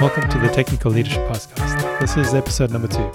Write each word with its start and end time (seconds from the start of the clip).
Welcome 0.00 0.28
to 0.28 0.38
the 0.38 0.50
Technical 0.52 0.90
Leadership 0.90 1.22
Podcast. 1.28 2.00
This 2.00 2.16
is 2.16 2.34
episode 2.34 2.70
number 2.72 2.88
two. 2.88 3.10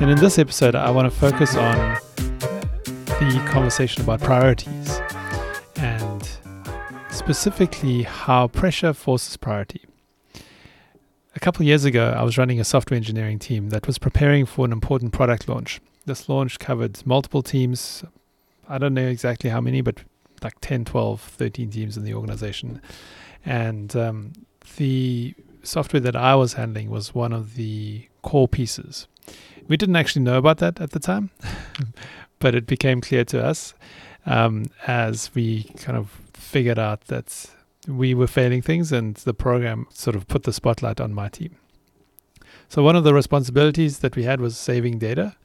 And 0.00 0.10
in 0.10 0.18
this 0.18 0.38
episode, 0.38 0.74
I 0.74 0.90
want 0.90 1.12
to 1.12 1.16
focus 1.16 1.54
on 1.54 1.96
the 2.16 3.44
conversation 3.46 4.02
about 4.02 4.20
priorities 4.20 5.00
and 5.76 6.28
specifically 7.10 8.04
how 8.04 8.48
pressure 8.48 8.94
forces 8.94 9.36
priority. 9.36 9.84
A 11.36 11.40
couple 11.40 11.64
years 11.66 11.84
ago, 11.84 12.14
I 12.16 12.22
was 12.22 12.38
running 12.38 12.58
a 12.58 12.64
software 12.64 12.96
engineering 12.96 13.38
team 13.38 13.68
that 13.68 13.86
was 13.86 13.98
preparing 13.98 14.46
for 14.46 14.64
an 14.64 14.72
important 14.72 15.12
product 15.12 15.46
launch. 15.46 15.78
This 16.06 16.26
launch 16.28 16.58
covered 16.58 17.06
multiple 17.06 17.42
teams. 17.42 18.02
I 18.66 18.78
don't 18.78 18.94
know 18.94 19.06
exactly 19.06 19.50
how 19.50 19.60
many, 19.60 19.82
but 19.82 20.02
like 20.42 20.54
10, 20.62 20.86
12, 20.86 21.20
13 21.20 21.70
teams 21.70 21.96
in 21.98 22.04
the 22.04 22.14
organization. 22.14 22.80
And 23.44 23.94
um, 23.94 24.32
the 24.78 25.34
software 25.62 26.00
that 26.00 26.16
I 26.16 26.34
was 26.34 26.54
handling 26.54 26.90
was 26.90 27.14
one 27.14 27.32
of 27.32 27.54
the 27.54 28.08
core 28.22 28.48
pieces. 28.48 29.06
We 29.66 29.76
didn't 29.76 29.96
actually 29.96 30.22
know 30.22 30.38
about 30.38 30.58
that 30.58 30.80
at 30.80 30.90
the 30.90 30.98
time, 30.98 31.30
but 32.38 32.54
it 32.54 32.66
became 32.66 33.00
clear 33.00 33.24
to 33.24 33.44
us 33.44 33.74
um, 34.26 34.66
as 34.86 35.34
we 35.34 35.64
kind 35.76 35.98
of 35.98 36.10
figured 36.32 36.78
out 36.78 37.02
that 37.06 37.50
we 37.86 38.14
were 38.14 38.26
failing 38.26 38.62
things 38.62 38.92
and 38.92 39.16
the 39.16 39.34
program 39.34 39.86
sort 39.90 40.16
of 40.16 40.28
put 40.28 40.44
the 40.44 40.52
spotlight 40.52 41.00
on 41.00 41.14
my 41.14 41.28
team. 41.28 41.56
So, 42.68 42.82
one 42.82 42.96
of 42.96 43.04
the 43.04 43.14
responsibilities 43.14 44.00
that 44.00 44.14
we 44.14 44.24
had 44.24 44.40
was 44.40 44.56
saving 44.56 44.98
data 44.98 45.36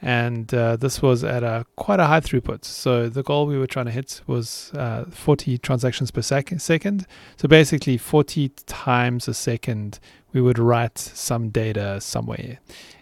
and 0.00 0.52
uh, 0.54 0.76
this 0.76 1.02
was 1.02 1.24
at 1.24 1.42
a 1.42 1.66
quite 1.76 1.98
a 1.98 2.06
high 2.06 2.20
throughput. 2.20 2.64
So 2.64 3.08
the 3.08 3.22
goal 3.22 3.46
we 3.46 3.58
were 3.58 3.66
trying 3.66 3.86
to 3.86 3.92
hit 3.92 4.20
was 4.26 4.70
uh, 4.74 5.04
40 5.10 5.58
transactions 5.58 6.10
per 6.10 6.22
sec- 6.22 6.60
second. 6.60 7.06
So 7.36 7.48
basically, 7.48 7.96
40 7.96 8.50
times 8.66 9.26
a 9.26 9.34
second, 9.34 9.98
we 10.32 10.40
would 10.40 10.58
write 10.58 10.98
some 10.98 11.48
data 11.48 12.00
somewhere, 12.00 12.60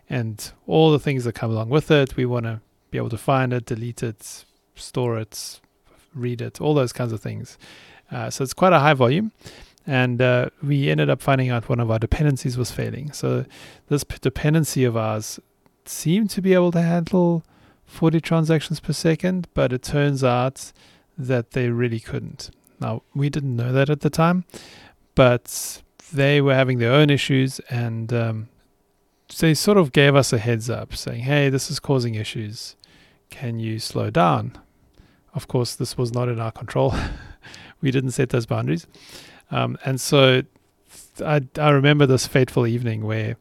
and 0.09 0.53
all 0.67 0.91
the 0.91 0.98
things 0.98 1.25
that 1.25 1.34
come 1.34 1.51
along 1.51 1.69
with 1.69 1.91
it. 1.91 2.17
We 2.17 2.25
want 2.25 2.47
to 2.47 2.61
be 2.91 2.99
able 2.99 3.11
to 3.11 3.19
find 3.19 3.53
it, 3.53 3.67
delete 3.67 4.03
it, 4.03 4.45
store 4.75 5.19
it, 5.19 5.61
read 6.15 6.41
it, 6.41 6.61
all 6.61 6.73
those 6.73 6.93
kinds 6.93 7.12
of 7.12 7.21
things. 7.21 7.59
Uh, 8.11 8.31
so 8.31 8.43
it's 8.43 8.55
quite 8.55 8.73
a 8.73 8.78
high 8.78 8.95
volume. 8.95 9.33
And 9.89 10.21
uh, 10.21 10.51
we 10.62 10.91
ended 10.91 11.11
up 11.11 11.23
finding 11.23 11.51
out 11.51 11.69
one 11.69 11.78
of 11.78 11.91
our 11.91 11.99
dependencies 11.99 12.59
was 12.59 12.73
failing. 12.73 13.12
So, 13.12 13.45
this 13.89 14.03
dependency 14.03 14.83
of 14.83 14.97
ours 14.97 15.39
seem 15.89 16.29
to 16.29 16.42
be 16.42 16.55
able 16.55 16.73
to 16.73 16.83
handle 16.83 17.45
40 17.84 18.20
transactions 18.20 18.81
per 18.81 18.92
second, 18.92 19.48
but 19.55 19.73
it 19.73 19.83
turns 19.83 20.23
out 20.25 20.73
that 21.17 21.53
they 21.53 21.70
really 21.70 22.01
couldn't. 22.01 22.51
Now, 22.81 23.03
we 23.15 23.31
didn't 23.31 23.56
know 23.56 23.73
that 23.73 23.89
at 23.89 24.01
the 24.01 24.11
time, 24.11 24.45
but 25.15 25.83
they 26.12 26.41
were 26.41 26.55
having 26.55 26.78
their 26.78 26.93
own 26.93 27.11
issues 27.11 27.59
and 27.70 28.12
um, 28.12 28.48
they 29.39 29.55
sort 29.55 29.78
of 29.78 29.93
gave 29.93 30.15
us 30.15 30.33
a 30.33 30.39
heads 30.39 30.69
up 30.69 30.95
saying, 30.95 31.23
hey, 31.23 31.48
this 31.48 31.70
is 31.70 31.81
causing 31.81 32.15
issues. 32.15 32.77
Can 33.31 33.59
you 33.59 33.78
slow 33.78 34.11
down? 34.11 34.59
Of 35.34 35.48
course, 35.48 35.75
this 35.75 35.98
was 35.98 36.12
not 36.12 36.28
in 36.28 36.41
our 36.41 36.53
control. 36.53 36.95
we 37.81 37.91
didn't 37.91 38.12
set 38.12 38.31
those 38.31 38.47
boundaries. 38.47 38.87
Um, 39.50 39.78
and 39.84 40.00
so 40.00 40.43
I, 41.25 41.43
I 41.59 41.71
remember 41.71 42.06
this 42.06 42.27
fateful 42.27 42.67
evening 42.67 43.05
where 43.05 43.37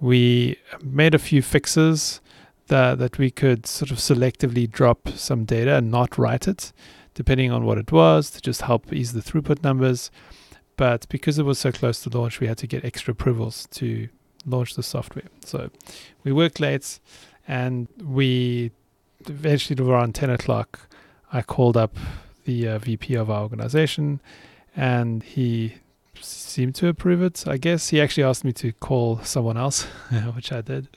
we 0.00 0.56
made 0.82 1.14
a 1.14 1.18
few 1.18 1.42
fixes 1.42 2.20
that, 2.68 2.98
that 2.98 3.18
we 3.18 3.30
could 3.30 3.66
sort 3.66 3.90
of 3.90 3.98
selectively 3.98 4.70
drop 4.70 5.08
some 5.10 5.44
data 5.44 5.76
and 5.76 5.90
not 5.90 6.16
write 6.16 6.48
it, 6.48 6.72
depending 7.14 7.52
on 7.52 7.64
what 7.64 7.78
it 7.78 7.92
was, 7.92 8.30
to 8.30 8.40
just 8.40 8.62
help 8.62 8.92
ease 8.92 9.12
the 9.12 9.20
throughput 9.20 9.62
numbers. 9.62 10.10
But 10.76 11.06
because 11.08 11.38
it 11.38 11.44
was 11.44 11.58
so 11.58 11.70
close 11.72 12.00
to 12.02 12.16
launch, 12.16 12.40
we 12.40 12.46
had 12.46 12.58
to 12.58 12.66
get 12.66 12.84
extra 12.84 13.12
approvals 13.12 13.68
to 13.72 14.08
launch 14.46 14.74
the 14.74 14.82
software. 14.82 15.26
So 15.44 15.70
we 16.24 16.32
worked 16.32 16.60
late 16.60 16.98
and 17.46 17.88
we 18.02 18.70
eventually 19.28 19.82
around 19.84 20.14
10 20.14 20.30
o'clock, 20.30 20.88
I 21.32 21.42
called 21.42 21.76
up 21.76 21.96
the 22.44 22.68
uh, 22.68 22.78
VP 22.78 23.14
of 23.14 23.30
our 23.30 23.42
organization 23.42 24.20
and 24.74 25.22
he 25.22 25.74
seemed 26.22 26.74
to 26.76 26.88
approve 26.88 27.22
it. 27.22 27.46
I 27.46 27.56
guess 27.56 27.88
he 27.88 28.00
actually 28.00 28.24
asked 28.24 28.44
me 28.44 28.52
to 28.54 28.72
call 28.72 29.20
someone 29.22 29.56
else, 29.56 29.84
which 30.34 30.52
I 30.52 30.60
did. 30.60 30.88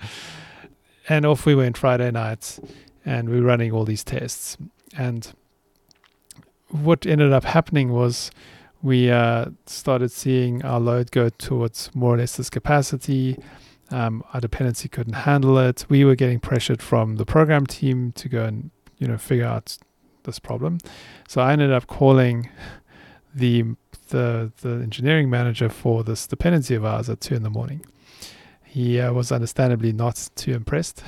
And 1.09 1.25
off 1.25 1.45
we 1.45 1.55
went 1.55 1.77
Friday 1.77 2.11
night, 2.11 2.59
and 3.05 3.29
we 3.29 3.39
were 3.39 3.47
running 3.47 3.71
all 3.71 3.85
these 3.85 4.03
tests. 4.03 4.57
And 4.97 5.33
what 6.69 7.05
ended 7.05 7.33
up 7.33 7.43
happening 7.43 7.91
was 7.91 8.31
we 8.81 9.09
uh, 9.09 9.45
started 9.65 10.11
seeing 10.11 10.63
our 10.63 10.79
load 10.79 11.11
go 11.11 11.29
towards 11.29 11.89
more 11.93 12.15
or 12.15 12.17
less 12.17 12.35
this 12.37 12.49
capacity. 12.49 13.37
Um, 13.91 14.23
our 14.33 14.41
dependency 14.41 14.89
couldn't 14.89 15.13
handle 15.13 15.57
it. 15.57 15.85
We 15.89 16.03
were 16.03 16.15
getting 16.15 16.39
pressured 16.39 16.81
from 16.81 17.15
the 17.15 17.25
program 17.25 17.65
team 17.65 18.11
to 18.13 18.27
go 18.27 18.43
and 18.43 18.71
you 18.97 19.07
know 19.07 19.17
figure 19.17 19.45
out 19.45 19.77
this 20.23 20.39
problem. 20.39 20.79
So 21.27 21.41
I 21.41 21.53
ended 21.53 21.71
up 21.71 21.87
calling 21.87 22.49
the 23.33 23.75
the 24.13 24.51
the 24.61 24.75
engineering 24.81 25.29
manager 25.29 25.67
for 25.67 26.03
this 26.03 26.25
dependency 26.27 26.75
of 26.75 26.85
ours 26.85 27.09
at 27.09 27.19
two 27.19 27.35
in 27.35 27.43
the 27.43 27.49
morning. 27.49 27.85
He 28.63 28.99
uh, 28.99 29.11
was 29.11 29.31
understandably 29.31 29.91
not 29.91 30.29
too 30.35 30.53
impressed, 30.53 31.03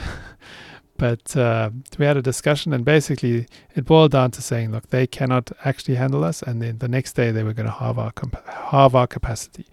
but 0.97 1.35
uh, 1.37 1.69
we 1.97 2.05
had 2.05 2.17
a 2.17 2.21
discussion, 2.21 2.73
and 2.73 2.83
basically 2.83 3.47
it 3.75 3.85
boiled 3.85 4.11
down 4.11 4.31
to 4.31 4.41
saying, 4.41 4.71
look, 4.71 4.89
they 4.89 5.07
cannot 5.07 5.51
actually 5.63 5.95
handle 5.95 6.23
us, 6.23 6.41
and 6.41 6.61
then 6.61 6.79
the 6.79 6.87
next 6.87 7.13
day 7.13 7.31
they 7.31 7.43
were 7.43 7.53
going 7.53 7.67
to 7.67 7.71
halve 7.71 7.97
our 7.97 8.11
comp- 8.11 8.47
halve 8.47 8.95
our 8.95 9.07
capacity. 9.07 9.65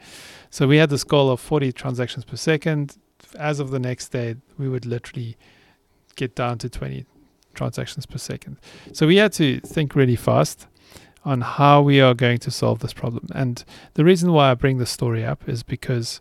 So 0.51 0.69
we 0.69 0.77
had 0.77 0.91
this 0.91 1.05
goal 1.05 1.31
of 1.31 1.41
40 1.41 1.73
transactions 1.73 2.25
per 2.25 2.37
second. 2.37 2.97
As 3.39 3.61
of 3.61 3.71
the 3.71 3.79
next 3.79 4.09
day, 4.09 4.37
we 4.59 4.69
would 4.69 4.85
literally 4.85 5.37
get 6.17 6.35
down 6.35 6.59
to 6.59 6.69
20 6.69 7.07
transactions 7.55 8.05
per 8.07 8.19
second. 8.19 8.59
So 8.93 9.07
we 9.07 9.17
had 9.17 9.33
to 9.35 9.61
think 9.61 9.95
really 9.95 10.17
fast 10.17 10.67
on 11.25 11.41
how 11.41 11.81
we 11.81 12.01
are 12.01 12.15
going 12.15 12.39
to 12.39 12.51
solve 12.51 12.81
this 12.81 12.93
problem. 12.93 13.29
And 13.35 13.65
the 13.95 14.05
reason 14.05 14.33
why 14.33 14.51
I 14.51 14.55
bring 14.55 14.79
this 14.79 14.91
story 14.91 15.25
up 15.25 15.49
is 15.49 15.63
because 15.63 16.21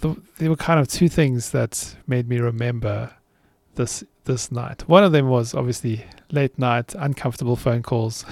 the, 0.00 0.16
there 0.38 0.48
were 0.48 0.56
kind 0.56 0.80
of 0.80 0.88
two 0.88 1.08
things 1.08 1.50
that 1.50 1.96
made 2.06 2.28
me 2.28 2.38
remember 2.38 3.12
this 3.74 4.04
this 4.24 4.52
night. 4.52 4.88
One 4.88 5.04
of 5.04 5.12
them 5.12 5.28
was 5.28 5.54
obviously 5.54 6.04
late 6.30 6.58
night, 6.58 6.94
uncomfortable 6.94 7.56
phone 7.56 7.82
calls. 7.82 8.24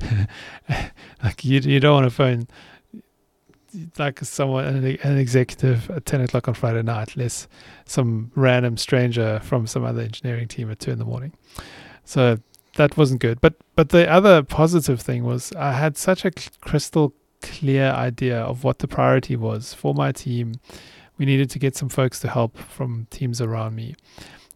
like 1.22 1.44
you, 1.44 1.60
you 1.60 1.80
don't 1.80 1.94
want 1.94 2.06
to 2.06 2.10
phone 2.10 2.46
like 3.98 4.18
someone 4.20 4.64
an, 4.64 4.84
an 5.02 5.18
executive 5.18 5.90
at 5.90 6.04
10 6.04 6.20
o'clock 6.20 6.46
on 6.46 6.52
friday 6.52 6.82
night 6.82 7.16
less 7.16 7.48
some 7.86 8.30
random 8.34 8.76
stranger 8.76 9.40
from 9.42 9.66
some 9.66 9.82
other 9.82 10.02
engineering 10.02 10.46
team 10.46 10.70
at 10.70 10.78
2 10.78 10.90
in 10.90 10.98
the 10.98 11.04
morning 11.04 11.32
so 12.04 12.36
that 12.76 12.96
wasn't 12.96 13.20
good. 13.20 13.40
But 13.40 13.54
but 13.74 13.90
the 13.90 14.10
other 14.10 14.42
positive 14.42 15.00
thing 15.00 15.24
was 15.24 15.52
I 15.52 15.72
had 15.72 15.96
such 15.96 16.24
a 16.24 16.30
crystal 16.60 17.14
clear 17.42 17.90
idea 17.90 18.40
of 18.40 18.64
what 18.64 18.78
the 18.78 18.88
priority 18.88 19.36
was 19.36 19.74
for 19.74 19.94
my 19.94 20.12
team. 20.12 20.54
We 21.18 21.26
needed 21.26 21.50
to 21.50 21.58
get 21.58 21.76
some 21.76 21.88
folks 21.88 22.20
to 22.20 22.28
help 22.28 22.56
from 22.56 23.06
teams 23.10 23.40
around 23.40 23.74
me. 23.74 23.94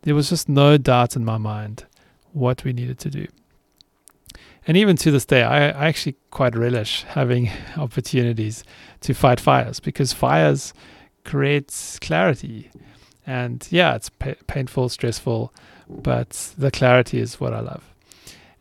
There 0.02 0.14
was 0.14 0.30
just 0.30 0.48
no 0.48 0.78
doubt 0.78 1.16
in 1.16 1.24
my 1.24 1.36
mind 1.36 1.84
what 2.32 2.64
we 2.64 2.72
needed 2.72 2.98
to 3.00 3.10
do. 3.10 3.26
And 4.66 4.76
even 4.76 4.96
to 4.96 5.10
this 5.10 5.24
day, 5.24 5.42
I, 5.42 5.68
I 5.68 5.86
actually 5.86 6.16
quite 6.30 6.56
relish 6.56 7.04
having 7.04 7.50
opportunities 7.76 8.64
to 9.02 9.14
fight 9.14 9.40
fires 9.40 9.78
because 9.80 10.12
fires 10.12 10.74
creates 11.24 11.98
clarity. 11.98 12.70
And 13.26 13.66
yeah, 13.70 13.94
it's 13.94 14.08
pa- 14.08 14.34
painful, 14.46 14.88
stressful, 14.88 15.52
but 15.88 16.52
the 16.58 16.70
clarity 16.70 17.20
is 17.20 17.40
what 17.40 17.52
I 17.52 17.60
love. 17.60 17.82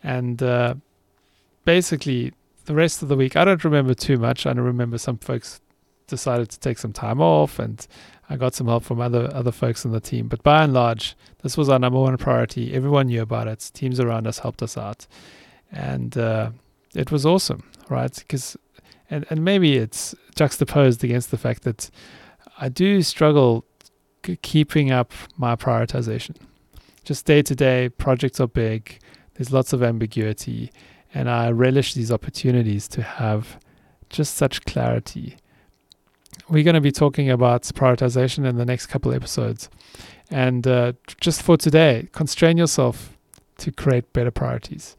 And 0.05 0.41
uh, 0.43 0.75
basically, 1.65 2.31
the 2.65 2.75
rest 2.75 3.01
of 3.01 3.09
the 3.09 3.17
week, 3.17 3.35
I 3.35 3.43
don't 3.43 3.63
remember 3.63 3.95
too 3.95 4.17
much. 4.17 4.45
I 4.45 4.51
remember 4.51 4.99
some 4.99 5.17
folks 5.17 5.59
decided 6.05 6.49
to 6.51 6.59
take 6.59 6.77
some 6.77 6.93
time 6.93 7.19
off, 7.19 7.57
and 7.57 7.85
I 8.29 8.35
got 8.37 8.53
some 8.53 8.67
help 8.67 8.83
from 8.83 9.01
other 9.01 9.29
other 9.33 9.51
folks 9.51 9.83
in 9.83 9.91
the 9.91 9.99
team. 9.99 10.27
But 10.27 10.43
by 10.43 10.63
and 10.63 10.73
large, 10.73 11.15
this 11.41 11.57
was 11.57 11.69
our 11.69 11.79
number 11.79 11.99
one 11.99 12.15
priority. 12.17 12.75
Everyone 12.75 13.07
knew 13.07 13.23
about 13.23 13.47
it. 13.47 13.71
Teams 13.73 13.99
around 13.99 14.27
us 14.27 14.37
helped 14.37 14.61
us 14.61 14.77
out, 14.77 15.07
and 15.71 16.15
uh, 16.15 16.51
it 16.93 17.11
was 17.11 17.25
awesome, 17.25 17.63
right? 17.89 18.13
Because 18.15 18.55
and 19.09 19.25
and 19.31 19.43
maybe 19.43 19.75
it's 19.75 20.13
juxtaposed 20.35 21.03
against 21.03 21.31
the 21.31 21.37
fact 21.37 21.63
that 21.63 21.89
I 22.59 22.69
do 22.69 23.01
struggle 23.01 23.65
keeping 24.43 24.91
up 24.91 25.11
my 25.35 25.55
prioritization. 25.55 26.35
Just 27.03 27.25
day 27.25 27.41
to 27.41 27.55
day, 27.55 27.89
projects 27.89 28.39
are 28.39 28.47
big. 28.47 28.99
There's 29.35 29.51
lots 29.51 29.73
of 29.73 29.83
ambiguity, 29.83 30.71
and 31.13 31.29
I 31.29 31.51
relish 31.51 31.93
these 31.93 32.11
opportunities 32.11 32.87
to 32.89 33.01
have 33.01 33.59
just 34.09 34.35
such 34.35 34.65
clarity. 34.65 35.37
We're 36.49 36.63
going 36.63 36.75
to 36.75 36.81
be 36.81 36.91
talking 36.91 37.29
about 37.29 37.63
prioritization 37.63 38.45
in 38.45 38.57
the 38.57 38.65
next 38.65 38.87
couple 38.87 39.13
episodes. 39.13 39.69
And 40.29 40.67
uh, 40.67 40.93
just 41.21 41.41
for 41.41 41.57
today, 41.57 42.09
constrain 42.11 42.57
yourself 42.57 43.17
to 43.57 43.71
create 43.71 44.11
better 44.13 44.31
priorities. 44.31 44.95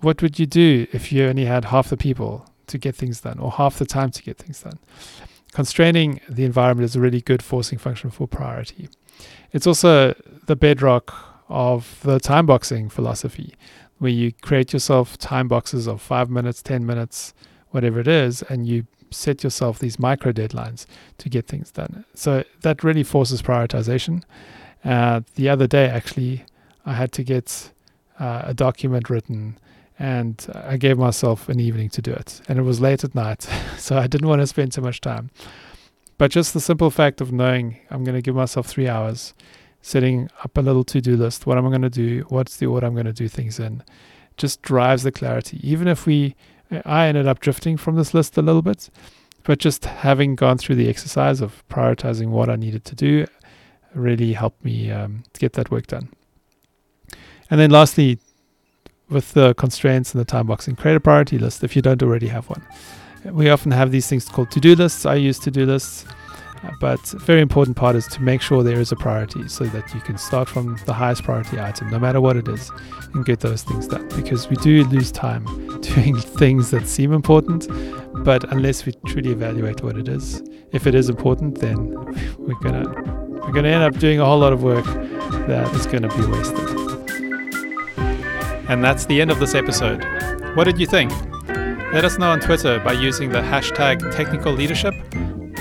What 0.00 0.22
would 0.22 0.38
you 0.38 0.46
do 0.46 0.86
if 0.92 1.12
you 1.12 1.26
only 1.26 1.44
had 1.44 1.66
half 1.66 1.88
the 1.88 1.96
people 1.96 2.46
to 2.66 2.78
get 2.78 2.94
things 2.94 3.20
done 3.20 3.38
or 3.38 3.50
half 3.50 3.78
the 3.78 3.86
time 3.86 4.10
to 4.10 4.22
get 4.22 4.38
things 4.38 4.62
done? 4.62 4.78
constraining 5.52 6.20
the 6.28 6.44
environment 6.44 6.84
is 6.84 6.96
a 6.96 7.00
really 7.00 7.20
good 7.20 7.42
forcing 7.42 7.78
function 7.78 8.10
for 8.10 8.26
priority. 8.26 8.88
It's 9.52 9.66
also 9.66 10.14
the 10.46 10.56
bedrock 10.56 11.14
of 11.50 12.00
the 12.02 12.18
time 12.18 12.46
boxing 12.46 12.88
philosophy, 12.88 13.54
where 13.98 14.10
you 14.10 14.32
create 14.40 14.72
yourself 14.72 15.18
time 15.18 15.48
boxes 15.48 15.86
of 15.86 16.00
five 16.00 16.30
minutes, 16.30 16.62
10 16.62 16.86
minutes, 16.86 17.34
whatever 17.70 18.00
it 18.00 18.08
is, 18.08 18.42
and 18.42 18.66
you 18.66 18.86
set 19.10 19.42
yourself 19.42 19.78
these 19.78 19.98
micro 19.98 20.32
deadlines 20.32 20.86
to 21.18 21.28
get 21.28 21.46
things 21.46 21.70
done. 21.70 22.04
So 22.14 22.44
that 22.62 22.84
really 22.84 23.02
forces 23.02 23.42
prioritization. 23.42 24.22
Uh, 24.84 25.20
the 25.34 25.48
other 25.48 25.66
day, 25.66 25.88
actually, 25.88 26.44
I 26.86 26.94
had 26.94 27.12
to 27.12 27.24
get 27.24 27.70
uh, 28.18 28.42
a 28.44 28.54
document 28.54 29.10
written 29.10 29.58
and 29.98 30.46
I 30.54 30.78
gave 30.78 30.96
myself 30.96 31.48
an 31.50 31.60
evening 31.60 31.90
to 31.90 32.00
do 32.00 32.12
it. 32.12 32.40
And 32.48 32.58
it 32.58 32.62
was 32.62 32.80
late 32.80 33.04
at 33.04 33.14
night, 33.14 33.42
so 33.76 33.98
I 33.98 34.06
didn't 34.06 34.28
want 34.28 34.40
to 34.40 34.46
spend 34.46 34.72
too 34.72 34.80
much 34.80 35.00
time. 35.00 35.30
But 36.16 36.30
just 36.30 36.54
the 36.54 36.60
simple 36.60 36.90
fact 36.90 37.20
of 37.20 37.32
knowing 37.32 37.78
I'm 37.90 38.04
going 38.04 38.14
to 38.14 38.22
give 38.22 38.34
myself 38.34 38.66
three 38.66 38.88
hours, 38.88 39.34
setting 39.82 40.28
up 40.44 40.56
a 40.56 40.60
little 40.60 40.84
to 40.84 41.00
do 41.00 41.16
list, 41.16 41.46
what 41.46 41.58
am 41.58 41.66
I 41.66 41.70
going 41.70 41.82
to 41.82 41.90
do, 41.90 42.24
what's 42.28 42.56
the 42.56 42.66
order 42.66 42.86
I'm 42.86 42.94
going 42.94 43.06
to 43.06 43.12
do 43.12 43.28
things 43.28 43.58
in, 43.58 43.82
just 44.36 44.62
drives 44.62 45.02
the 45.02 45.12
clarity. 45.12 45.58
Even 45.62 45.88
if 45.88 46.06
we, 46.06 46.34
I 46.84 47.06
ended 47.06 47.26
up 47.26 47.40
drifting 47.40 47.76
from 47.76 47.96
this 47.96 48.14
list 48.14 48.36
a 48.36 48.42
little 48.42 48.62
bit, 48.62 48.90
but 49.44 49.58
just 49.58 49.84
having 49.84 50.34
gone 50.34 50.58
through 50.58 50.76
the 50.76 50.88
exercise 50.88 51.40
of 51.40 51.66
prioritizing 51.68 52.28
what 52.28 52.50
I 52.50 52.56
needed 52.56 52.84
to 52.86 52.94
do 52.94 53.26
really 53.94 54.34
helped 54.34 54.64
me 54.64 54.90
um, 54.90 55.24
get 55.38 55.54
that 55.54 55.70
work 55.70 55.86
done. 55.86 56.10
And 57.50 57.58
then 57.58 57.70
lastly, 57.70 58.18
with 59.08 59.32
the 59.32 59.54
constraints 59.54 60.14
and 60.14 60.20
the 60.20 60.24
time 60.24 60.46
boxing, 60.46 60.76
create 60.76 60.94
a 60.94 61.00
priority 61.00 61.38
list 61.38 61.64
if 61.64 61.74
you 61.74 61.82
don't 61.82 62.02
already 62.02 62.28
have 62.28 62.48
one. 62.48 62.64
We 63.24 63.50
often 63.50 63.72
have 63.72 63.90
these 63.90 64.06
things 64.06 64.28
called 64.28 64.50
to 64.52 64.60
do 64.60 64.74
lists. 64.74 65.04
I 65.04 65.16
use 65.16 65.38
to 65.40 65.50
do 65.50 65.66
lists. 65.66 66.06
But 66.78 67.00
very 67.00 67.40
important 67.40 67.76
part 67.76 67.96
is 67.96 68.06
to 68.08 68.22
make 68.22 68.40
sure 68.42 68.62
there 68.62 68.80
is 68.80 68.92
a 68.92 68.96
priority 68.96 69.48
so 69.48 69.64
that 69.64 69.94
you 69.94 70.00
can 70.00 70.18
start 70.18 70.48
from 70.48 70.76
the 70.86 70.92
highest 70.92 71.24
priority 71.24 71.60
item, 71.60 71.90
no 71.90 71.98
matter 71.98 72.20
what 72.20 72.36
it 72.36 72.48
is, 72.48 72.70
and 73.14 73.24
get 73.24 73.40
those 73.40 73.62
things 73.62 73.86
done. 73.88 74.08
Because 74.08 74.48
we 74.48 74.56
do 74.56 74.84
lose 74.84 75.10
time 75.10 75.44
doing 75.80 76.16
things 76.16 76.70
that 76.70 76.86
seem 76.86 77.12
important, 77.12 77.66
but 78.24 78.44
unless 78.52 78.84
we 78.84 78.92
truly 79.06 79.30
evaluate 79.30 79.82
what 79.82 79.96
it 79.96 80.08
is, 80.08 80.42
if 80.72 80.86
it 80.86 80.94
is 80.94 81.08
important, 81.08 81.58
then 81.58 81.94
we're 82.38 82.54
gonna 82.60 82.88
we're 83.40 83.52
gonna 83.52 83.68
end 83.68 83.82
up 83.82 83.98
doing 83.98 84.20
a 84.20 84.24
whole 84.24 84.38
lot 84.38 84.52
of 84.52 84.62
work 84.62 84.84
that 85.46 85.72
is 85.74 85.86
gonna 85.86 86.08
be 86.08 86.26
wasted. 86.26 86.68
And 88.68 88.84
that's 88.84 89.06
the 89.06 89.20
end 89.20 89.30
of 89.30 89.40
this 89.40 89.54
episode. 89.54 90.04
What 90.54 90.64
did 90.64 90.78
you 90.78 90.86
think? 90.86 91.10
Let 91.92 92.04
us 92.04 92.18
know 92.18 92.30
on 92.30 92.38
Twitter 92.38 92.78
by 92.78 92.92
using 92.92 93.30
the 93.30 93.40
hashtag 93.40 94.14
technical 94.14 94.52
leadership 94.52 94.94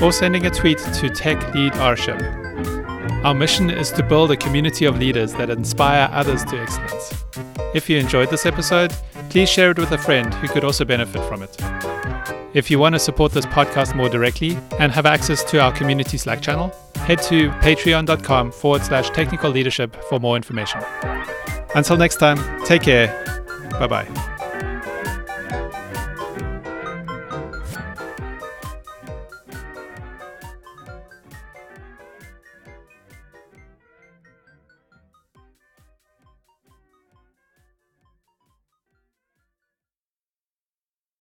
or 0.02 0.12
sending 0.12 0.46
a 0.46 0.50
tweet 0.50 0.78
to 0.78 1.10
Tech 1.10 1.54
Lead 1.54 1.74
TechLeadRship. 1.74 3.24
Our 3.26 3.34
mission 3.34 3.70
is 3.70 3.92
to 3.92 4.04
build 4.04 4.32
a 4.32 4.38
community 4.38 4.86
of 4.86 4.98
leaders 4.98 5.34
that 5.34 5.50
inspire 5.50 6.10
others 6.12 6.46
to 6.46 6.60
excellence. 6.60 7.26
If 7.74 7.90
you 7.90 7.98
enjoyed 7.98 8.30
this 8.30 8.46
episode, 8.46 8.94
please 9.30 9.50
share 9.50 9.72
it 9.72 9.78
with 9.78 9.92
a 9.92 9.98
friend 9.98 10.34
who 10.36 10.48
could 10.48 10.64
also 10.64 10.86
benefit 10.86 11.22
from 11.28 11.44
it. 11.44 11.56
If 12.54 12.72
you 12.72 12.80
want 12.80 12.96
to 12.96 13.00
support 13.00 13.32
this 13.32 13.46
podcast 13.46 13.96
more 13.96 14.10
directly 14.10 14.58
and 14.80 14.92
have 14.92 15.06
access 15.06 15.44
to 15.52 15.62
our 15.62 15.72
community 15.72 16.18
Slack 16.18 16.42
channel, 16.42 16.74
head 16.96 17.22
to 17.24 17.50
patreon.com 17.62 18.52
forward 18.52 18.84
slash 18.84 19.10
technical 19.12 19.52
leadership 19.52 19.96
for 20.10 20.20
more 20.20 20.36
information. 20.36 20.82
Until 21.76 21.98
next 21.98 22.18
time, 22.18 22.40
take 22.66 22.82
care. 22.82 23.08
Bye 23.80 23.88
bye. 23.88 24.29